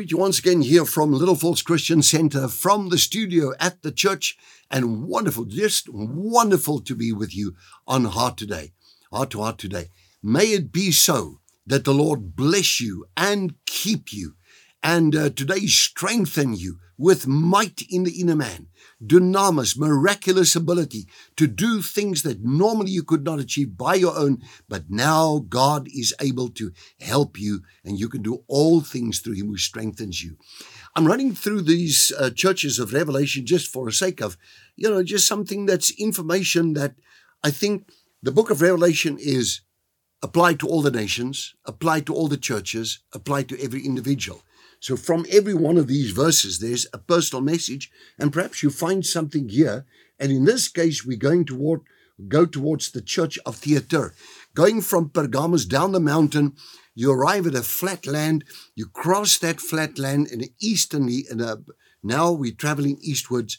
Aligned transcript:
greet 0.00 0.12
you 0.12 0.16
once 0.16 0.38
again 0.38 0.62
here 0.62 0.86
from 0.86 1.12
Little 1.12 1.34
Falls 1.34 1.60
Christian 1.60 2.00
Center 2.00 2.48
from 2.48 2.88
the 2.88 2.96
studio 2.96 3.52
at 3.60 3.82
the 3.82 3.92
church. 3.92 4.34
And 4.70 5.04
wonderful, 5.04 5.44
just 5.44 5.90
wonderful 5.90 6.80
to 6.80 6.94
be 6.94 7.12
with 7.12 7.36
you 7.36 7.54
on 7.86 8.06
Heart 8.06 8.38
Today, 8.38 8.72
Heart 9.12 9.28
to 9.32 9.42
Heart 9.42 9.58
Today. 9.58 9.90
May 10.22 10.52
it 10.52 10.72
be 10.72 10.90
so 10.90 11.40
that 11.66 11.84
the 11.84 11.92
Lord 11.92 12.34
bless 12.34 12.80
you 12.80 13.04
and 13.14 13.56
keep 13.66 14.10
you 14.10 14.36
and 14.82 15.14
uh, 15.14 15.30
today 15.30 15.66
strengthen 15.66 16.54
you 16.54 16.78
with 17.00 17.26
might 17.26 17.80
in 17.88 18.04
the 18.04 18.20
inner 18.20 18.36
man, 18.36 18.66
dunamis, 19.02 19.78
miraculous 19.78 20.54
ability 20.54 21.06
to 21.34 21.46
do 21.46 21.80
things 21.80 22.22
that 22.22 22.44
normally 22.44 22.90
you 22.90 23.02
could 23.02 23.24
not 23.24 23.38
achieve 23.38 23.74
by 23.76 23.94
your 23.94 24.14
own, 24.18 24.38
but 24.68 24.90
now 24.90 25.44
God 25.48 25.88
is 25.88 26.14
able 26.20 26.50
to 26.50 26.72
help 27.00 27.40
you 27.40 27.62
and 27.84 27.98
you 27.98 28.10
can 28.10 28.20
do 28.20 28.44
all 28.48 28.82
things 28.82 29.20
through 29.20 29.34
him 29.34 29.46
who 29.46 29.56
strengthens 29.56 30.22
you. 30.22 30.36
I'm 30.94 31.06
running 31.06 31.34
through 31.34 31.62
these 31.62 32.12
uh, 32.18 32.30
churches 32.30 32.78
of 32.78 32.92
Revelation 32.92 33.46
just 33.46 33.72
for 33.72 33.86
the 33.86 33.92
sake 33.92 34.20
of, 34.20 34.36
you 34.76 34.90
know, 34.90 35.02
just 35.02 35.26
something 35.26 35.64
that's 35.64 35.90
information 35.98 36.74
that 36.74 36.96
I 37.42 37.50
think 37.50 37.88
the 38.22 38.32
book 38.32 38.50
of 38.50 38.60
Revelation 38.60 39.16
is 39.18 39.62
applied 40.22 40.60
to 40.60 40.68
all 40.68 40.82
the 40.82 40.90
nations, 40.90 41.54
apply 41.64 42.00
to 42.00 42.14
all 42.14 42.28
the 42.28 42.36
churches, 42.36 43.00
apply 43.12 43.42
to 43.44 43.62
every 43.62 43.84
individual. 43.84 44.42
So 44.80 44.96
from 44.96 45.26
every 45.30 45.54
one 45.54 45.76
of 45.76 45.86
these 45.86 46.10
verses, 46.10 46.58
there's 46.58 46.86
a 46.92 46.98
personal 46.98 47.42
message, 47.42 47.90
and 48.18 48.32
perhaps 48.32 48.62
you 48.62 48.70
find 48.70 49.04
something 49.04 49.48
here. 49.48 49.86
And 50.18 50.32
in 50.32 50.44
this 50.44 50.68
case, 50.68 51.04
we're 51.04 51.18
going 51.18 51.44
toward 51.44 51.82
go 52.28 52.44
towards 52.44 52.90
the 52.90 53.00
church 53.00 53.38
of 53.46 53.56
Thyatira. 53.56 54.12
Going 54.54 54.80
from 54.82 55.10
Pergamos 55.10 55.64
down 55.64 55.92
the 55.92 56.00
mountain, 56.00 56.54
you 56.94 57.12
arrive 57.12 57.46
at 57.46 57.54
a 57.54 57.62
flat 57.62 58.06
land. 58.06 58.44
You 58.74 58.86
cross 58.86 59.38
that 59.38 59.60
flat 59.60 59.98
land 59.98 60.28
in 60.28 60.44
easterly, 60.60 61.24
in 61.30 61.40
a, 61.40 61.58
now 62.02 62.32
we're 62.32 62.52
traveling 62.52 62.98
eastwards, 63.00 63.58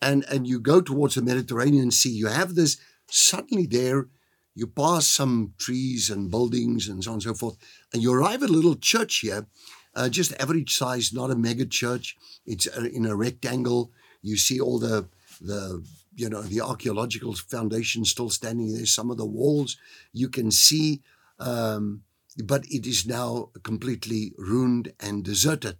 and, 0.00 0.24
and 0.30 0.46
you 0.46 0.60
go 0.60 0.80
towards 0.80 1.14
the 1.14 1.22
Mediterranean 1.22 1.90
Sea. 1.90 2.10
You 2.10 2.26
have 2.26 2.54
this 2.54 2.78
suddenly 3.08 3.66
there, 3.66 4.08
you 4.54 4.66
pass 4.66 5.06
some 5.06 5.54
trees 5.58 6.10
and 6.10 6.30
buildings 6.30 6.88
and 6.88 7.02
so 7.02 7.10
on 7.10 7.14
and 7.14 7.22
so 7.22 7.34
forth, 7.34 7.56
and 7.92 8.02
you 8.02 8.12
arrive 8.12 8.42
at 8.42 8.50
a 8.50 8.52
little 8.52 8.76
church 8.76 9.18
here 9.20 9.46
uh, 9.94 10.08
just 10.08 10.32
average 10.40 10.76
size, 10.76 11.12
not 11.12 11.30
a 11.30 11.36
mega 11.36 11.66
church. 11.66 12.16
It's 12.46 12.66
uh, 12.66 12.88
in 12.92 13.06
a 13.06 13.16
rectangle. 13.16 13.92
You 14.22 14.36
see 14.36 14.60
all 14.60 14.78
the 14.78 15.08
the 15.40 15.84
you 16.14 16.28
know 16.28 16.42
the 16.42 16.60
archaeological 16.60 17.34
foundation 17.34 18.04
still 18.04 18.30
standing 18.30 18.72
there. 18.72 18.86
Some 18.86 19.10
of 19.10 19.18
the 19.18 19.26
walls 19.26 19.76
you 20.12 20.28
can 20.28 20.50
see, 20.50 21.02
um, 21.38 22.02
but 22.44 22.64
it 22.66 22.86
is 22.86 23.06
now 23.06 23.50
completely 23.62 24.32
ruined 24.38 24.92
and 25.00 25.24
deserted. 25.24 25.76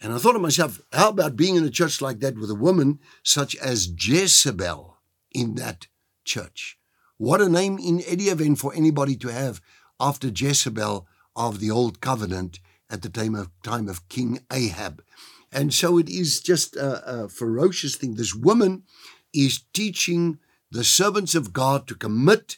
And 0.00 0.12
I 0.12 0.18
thought 0.18 0.32
to 0.32 0.40
myself, 0.40 0.80
how 0.92 1.10
about 1.10 1.36
being 1.36 1.54
in 1.54 1.64
a 1.64 1.70
church 1.70 2.00
like 2.00 2.18
that 2.20 2.36
with 2.36 2.50
a 2.50 2.56
woman 2.56 2.98
such 3.22 3.54
as 3.56 3.92
Jezebel 3.96 4.96
in 5.30 5.54
that 5.54 5.86
church? 6.24 6.76
What 7.18 7.40
a 7.40 7.48
name 7.48 7.78
in 7.78 8.00
any 8.00 8.24
event 8.24 8.58
for 8.58 8.74
anybody 8.74 9.16
to 9.16 9.28
have 9.28 9.60
after 10.00 10.28
Jezebel 10.28 11.06
of 11.36 11.60
the 11.60 11.70
old 11.70 12.00
covenant 12.00 12.60
at 12.90 13.02
the 13.02 13.08
time 13.08 13.34
of, 13.34 13.50
time 13.62 13.88
of 13.88 14.08
King 14.08 14.40
Ahab. 14.52 15.02
And 15.52 15.72
so 15.72 15.98
it 15.98 16.08
is 16.08 16.40
just 16.40 16.76
a, 16.76 17.24
a 17.24 17.28
ferocious 17.28 17.96
thing. 17.96 18.14
This 18.14 18.34
woman 18.34 18.84
is 19.32 19.64
teaching 19.72 20.38
the 20.70 20.84
servants 20.84 21.34
of 21.34 21.52
God 21.52 21.86
to 21.88 21.94
commit 21.94 22.56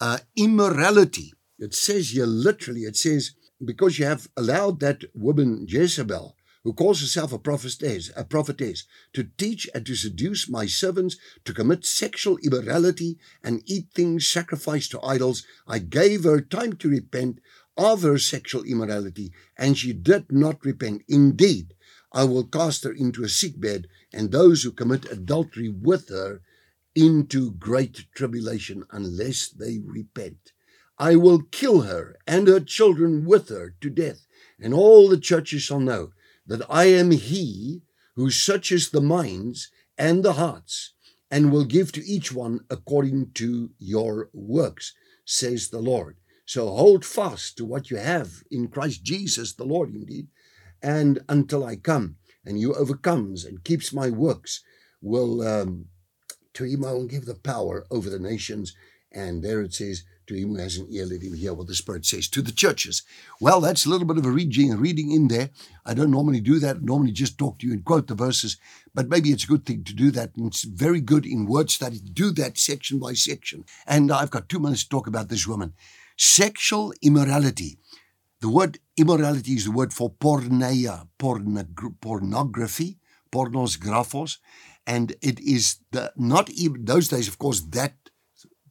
uh, 0.00 0.18
immorality. 0.36 1.32
It 1.58 1.74
says 1.74 2.10
here 2.10 2.26
literally, 2.26 2.82
it 2.82 2.96
says, 2.96 3.32
because 3.64 3.98
you 3.98 4.06
have 4.06 4.28
allowed 4.36 4.80
that 4.80 5.04
woman 5.14 5.66
Jezebel, 5.68 6.35
who 6.66 6.72
calls 6.72 7.00
herself 7.00 7.32
a 7.32 7.38
prophetess, 7.38 8.10
a 8.16 8.24
prophetess, 8.24 8.86
to 9.12 9.22
teach 9.38 9.70
and 9.72 9.86
to 9.86 9.94
seduce 9.94 10.50
my 10.50 10.66
servants 10.66 11.16
to 11.44 11.54
commit 11.54 11.84
sexual 11.84 12.38
immorality 12.38 13.16
and 13.40 13.62
eat 13.66 13.86
things 13.94 14.26
sacrificed 14.26 14.90
to 14.90 15.00
idols, 15.00 15.46
I 15.68 15.78
gave 15.78 16.24
her 16.24 16.40
time 16.40 16.72
to 16.78 16.88
repent 16.88 17.38
of 17.76 18.02
her 18.02 18.18
sexual 18.18 18.64
immorality, 18.64 19.30
and 19.56 19.78
she 19.78 19.92
did 19.92 20.32
not 20.32 20.64
repent. 20.64 21.04
Indeed, 21.06 21.72
I 22.12 22.24
will 22.24 22.42
cast 22.42 22.82
her 22.82 22.92
into 22.92 23.22
a 23.22 23.28
sick 23.28 23.60
bed, 23.60 23.86
and 24.12 24.32
those 24.32 24.64
who 24.64 24.72
commit 24.72 25.08
adultery 25.08 25.68
with 25.68 26.08
her 26.08 26.40
into 26.96 27.52
great 27.52 28.06
tribulation, 28.12 28.82
unless 28.90 29.50
they 29.50 29.78
repent. 29.84 30.50
I 30.98 31.14
will 31.14 31.42
kill 31.42 31.82
her 31.82 32.16
and 32.26 32.48
her 32.48 32.58
children 32.58 33.24
with 33.24 33.50
her 33.50 33.76
to 33.82 33.88
death, 33.88 34.26
and 34.58 34.74
all 34.74 35.08
the 35.08 35.20
churches 35.20 35.62
shall 35.62 35.78
know 35.78 36.10
that 36.46 36.62
I 36.68 36.84
am 36.86 37.10
he 37.10 37.82
who 38.14 38.30
searches 38.30 38.90
the 38.90 39.00
minds 39.00 39.70
and 39.98 40.24
the 40.24 40.34
hearts, 40.34 40.94
and 41.30 41.50
will 41.50 41.64
give 41.64 41.90
to 41.92 42.04
each 42.04 42.32
one 42.32 42.60
according 42.70 43.32
to 43.32 43.70
your 43.78 44.30
works, 44.32 44.94
says 45.24 45.68
the 45.68 45.80
Lord. 45.80 46.16
So 46.44 46.68
hold 46.68 47.04
fast 47.04 47.56
to 47.56 47.64
what 47.64 47.90
you 47.90 47.96
have 47.96 48.44
in 48.50 48.68
Christ 48.68 49.02
Jesus, 49.02 49.52
the 49.52 49.64
Lord 49.64 49.92
indeed, 49.92 50.28
and 50.82 51.18
until 51.28 51.64
I 51.64 51.76
come, 51.76 52.16
and 52.44 52.60
you 52.60 52.74
overcomes 52.74 53.44
and 53.44 53.64
keeps 53.64 53.92
my 53.92 54.10
works, 54.10 54.62
will 55.02 55.42
um, 55.42 55.86
to 56.54 56.64
him 56.64 56.84
I 56.84 56.92
will 56.92 57.06
give 57.06 57.26
the 57.26 57.34
power 57.34 57.86
over 57.90 58.08
the 58.08 58.18
nations. 58.18 58.74
And 59.12 59.42
there 59.42 59.60
it 59.62 59.74
says, 59.74 60.04
to 60.26 60.34
him 60.34 60.50
who 60.50 60.56
has 60.56 60.76
an 60.76 60.86
ear, 60.90 61.06
let 61.06 61.22
him 61.22 61.34
hear 61.34 61.54
what 61.54 61.66
the 61.66 61.74
Spirit 61.74 62.04
says 62.04 62.28
to 62.28 62.42
the 62.42 62.52
churches. 62.52 63.02
Well, 63.40 63.60
that's 63.60 63.86
a 63.86 63.88
little 63.88 64.06
bit 64.06 64.18
of 64.18 64.26
a 64.26 64.30
reading, 64.30 64.76
reading 64.76 65.10
in 65.10 65.28
there. 65.28 65.50
I 65.84 65.94
don't 65.94 66.10
normally 66.10 66.40
do 66.40 66.58
that. 66.58 66.76
I 66.76 66.78
normally 66.82 67.12
just 67.12 67.38
talk 67.38 67.58
to 67.58 67.66
you 67.66 67.72
and 67.72 67.84
quote 67.84 68.06
the 68.06 68.14
verses, 68.14 68.56
but 68.94 69.08
maybe 69.08 69.30
it's 69.30 69.44
a 69.44 69.48
good 69.48 69.66
thing 69.66 69.84
to 69.84 69.94
do 69.94 70.10
that. 70.12 70.36
And 70.36 70.46
it's 70.46 70.64
very 70.64 71.00
good 71.00 71.26
in 71.26 71.46
word 71.46 71.70
study 71.70 71.98
to 71.98 72.10
do 72.10 72.30
that 72.32 72.58
section 72.58 72.98
by 72.98 73.14
section. 73.14 73.64
And 73.86 74.10
I've 74.12 74.30
got 74.30 74.48
two 74.48 74.58
minutes 74.58 74.82
to 74.84 74.88
talk 74.88 75.06
about 75.06 75.28
this 75.28 75.46
woman. 75.46 75.74
Sexual 76.16 76.94
immorality. 77.02 77.78
The 78.40 78.48
word 78.48 78.78
immorality 78.96 79.52
is 79.52 79.64
the 79.64 79.70
word 79.70 79.92
for 79.92 80.10
porneia, 80.10 81.08
pornography, 81.18 82.98
pornos 83.32 83.78
graphos, 83.78 84.38
and 84.86 85.14
it 85.20 85.40
is 85.40 85.76
the 85.90 86.12
not 86.16 86.50
even 86.50 86.84
those 86.84 87.08
days. 87.08 87.28
Of 87.28 87.38
course, 87.38 87.60
that 87.70 87.94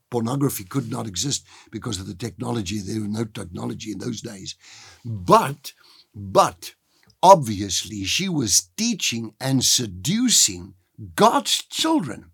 pornography 0.10 0.64
could 0.64 0.90
not 0.90 1.08
exist 1.08 1.46
because 1.72 2.00
of 2.00 2.08
the 2.08 2.16
technology. 2.16 2.80
There 2.80 3.02
was 3.02 3.10
no 3.10 3.26
technology 3.26 3.92
in 3.92 4.00
those 4.00 4.22
days, 4.22 4.56
but 5.04 5.74
but 6.14 6.74
obviously 7.22 8.04
she 8.04 8.30
was 8.30 8.70
teaching 8.78 9.34
and 9.40 9.64
seducing 9.64 10.76
God's 11.16 11.64
children 11.64 12.32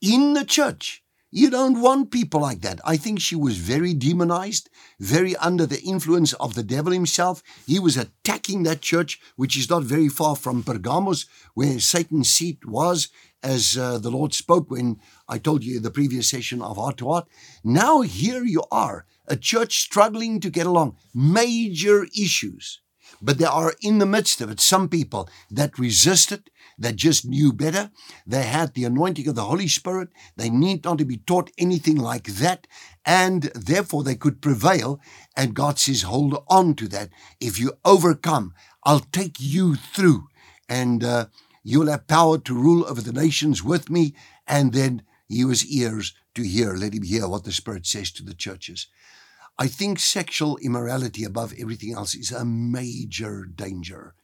in 0.00 0.34
the 0.34 0.44
church 0.44 1.01
you 1.34 1.48
don't 1.48 1.80
want 1.80 2.10
people 2.10 2.40
like 2.40 2.60
that. 2.60 2.78
I 2.84 2.98
think 2.98 3.18
she 3.18 3.34
was 3.34 3.56
very 3.56 3.94
demonized, 3.94 4.68
very 5.00 5.34
under 5.36 5.64
the 5.64 5.80
influence 5.80 6.34
of 6.34 6.54
the 6.54 6.62
devil 6.62 6.92
himself. 6.92 7.42
He 7.66 7.78
was 7.78 7.96
attacking 7.96 8.64
that 8.64 8.82
church, 8.82 9.18
which 9.36 9.56
is 9.56 9.70
not 9.70 9.82
very 9.82 10.10
far 10.10 10.36
from 10.36 10.62
Pergamos, 10.62 11.24
where 11.54 11.80
Satan's 11.80 12.28
seat 12.28 12.66
was, 12.66 13.08
as 13.42 13.78
uh, 13.78 13.96
the 13.96 14.10
Lord 14.10 14.34
spoke 14.34 14.70
when 14.70 15.00
I 15.26 15.38
told 15.38 15.64
you 15.64 15.78
in 15.78 15.82
the 15.82 15.90
previous 15.90 16.28
session 16.28 16.60
of 16.60 16.76
Heart 16.76 16.98
to 16.98 17.08
Heart. 17.08 17.28
Now 17.64 18.02
here 18.02 18.44
you 18.44 18.64
are, 18.70 19.06
a 19.26 19.36
church 19.36 19.80
struggling 19.80 20.38
to 20.40 20.50
get 20.50 20.66
along, 20.66 20.98
major 21.14 22.04
issues. 22.14 22.82
But 23.20 23.38
there 23.38 23.50
are 23.50 23.74
in 23.80 23.98
the 23.98 24.06
midst 24.06 24.40
of 24.40 24.50
it 24.50 24.60
some 24.60 24.88
people 24.88 25.28
that 25.50 25.78
resisted, 25.78 26.50
that 26.78 26.96
just 26.96 27.26
knew 27.26 27.52
better. 27.52 27.90
They 28.26 28.42
had 28.42 28.74
the 28.74 28.84
anointing 28.84 29.28
of 29.28 29.34
the 29.34 29.44
Holy 29.44 29.68
Spirit. 29.68 30.08
They 30.36 30.50
need 30.50 30.84
not 30.84 30.98
to 30.98 31.04
be 31.04 31.18
taught 31.18 31.50
anything 31.58 31.96
like 31.96 32.24
that. 32.24 32.66
And 33.04 33.44
therefore 33.54 34.02
they 34.02 34.14
could 34.14 34.40
prevail. 34.40 35.00
And 35.36 35.54
God 35.54 35.78
says, 35.78 36.02
hold 36.02 36.42
on 36.48 36.74
to 36.76 36.88
that. 36.88 37.10
If 37.40 37.58
you 37.58 37.74
overcome, 37.84 38.54
I'll 38.84 39.00
take 39.00 39.36
you 39.38 39.76
through. 39.76 40.28
And 40.68 41.04
uh, 41.04 41.26
you'll 41.62 41.90
have 41.90 42.06
power 42.06 42.38
to 42.38 42.54
rule 42.54 42.84
over 42.86 43.00
the 43.00 43.12
nations 43.12 43.62
with 43.62 43.90
me. 43.90 44.14
And 44.46 44.72
then 44.72 45.02
he 45.28 45.40
has 45.40 45.64
ears 45.66 46.14
to 46.34 46.42
hear. 46.42 46.74
Let 46.74 46.94
him 46.94 47.02
hear 47.02 47.28
what 47.28 47.44
the 47.44 47.52
Spirit 47.52 47.86
says 47.86 48.10
to 48.12 48.24
the 48.24 48.34
churches. 48.34 48.86
I 49.58 49.68
think 49.68 49.98
sexual 49.98 50.56
immorality 50.58 51.24
above 51.24 51.54
everything 51.58 51.94
else 51.94 52.14
is 52.14 52.32
a 52.32 52.44
major 52.44 53.44
danger 53.44 54.14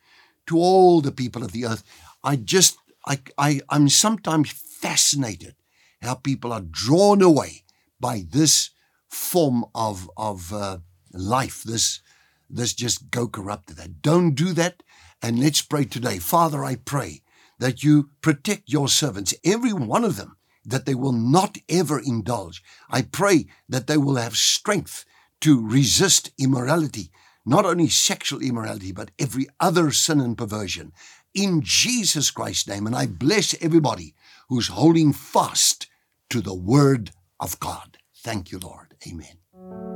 to 0.46 0.56
all 0.56 1.00
the 1.00 1.12
people 1.12 1.44
of 1.44 1.52
the 1.52 1.66
earth. 1.66 1.84
I 2.24 2.36
just, 2.36 2.78
I, 3.06 3.20
I, 3.36 3.60
I'm 3.68 3.88
sometimes 3.88 4.50
fascinated 4.50 5.54
how 6.02 6.14
people 6.14 6.52
are 6.52 6.60
drawn 6.60 7.22
away 7.22 7.64
by 8.00 8.24
this 8.28 8.70
form 9.08 9.64
of, 9.74 10.10
of 10.16 10.52
uh, 10.52 10.78
life, 11.12 11.62
this, 11.62 12.00
this 12.48 12.72
just 12.72 13.10
go 13.10 13.28
corrupted. 13.28 13.76
That 13.76 14.02
don't 14.02 14.34
do 14.34 14.52
that. 14.54 14.82
And 15.20 15.38
let's 15.38 15.62
pray 15.62 15.84
today. 15.84 16.18
Father, 16.18 16.64
I 16.64 16.76
pray 16.76 17.22
that 17.58 17.82
you 17.82 18.10
protect 18.20 18.70
your 18.70 18.88
servants, 18.88 19.34
every 19.44 19.72
one 19.72 20.04
of 20.04 20.16
them, 20.16 20.36
that 20.64 20.86
they 20.86 20.94
will 20.94 21.12
not 21.12 21.58
ever 21.68 21.98
indulge. 21.98 22.62
I 22.90 23.02
pray 23.02 23.46
that 23.68 23.86
they 23.86 23.96
will 23.96 24.16
have 24.16 24.36
strength 24.36 25.04
to 25.40 25.66
resist 25.66 26.30
immorality, 26.38 27.10
not 27.46 27.64
only 27.64 27.88
sexual 27.88 28.40
immorality, 28.40 28.92
but 28.92 29.10
every 29.18 29.46
other 29.60 29.90
sin 29.90 30.20
and 30.20 30.36
perversion 30.36 30.92
in 31.34 31.60
Jesus 31.62 32.30
Christ's 32.30 32.68
name. 32.68 32.86
And 32.86 32.96
I 32.96 33.06
bless 33.06 33.54
everybody 33.62 34.14
who's 34.48 34.68
holding 34.68 35.12
fast 35.12 35.86
to 36.30 36.40
the 36.40 36.54
word 36.54 37.10
of 37.40 37.58
God. 37.60 37.98
Thank 38.16 38.50
you, 38.50 38.58
Lord. 38.58 38.94
Amen. 39.06 39.87